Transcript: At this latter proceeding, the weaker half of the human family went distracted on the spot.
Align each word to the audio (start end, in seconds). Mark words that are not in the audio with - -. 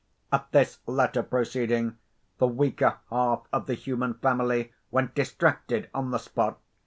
At 0.31 0.51
this 0.51 0.79
latter 0.87 1.21
proceeding, 1.21 1.99
the 2.39 2.47
weaker 2.47 2.97
half 3.11 3.43
of 3.53 3.67
the 3.67 3.75
human 3.75 4.15
family 4.15 4.73
went 4.89 5.13
distracted 5.13 5.91
on 5.93 6.09
the 6.09 6.17
spot. 6.17 6.57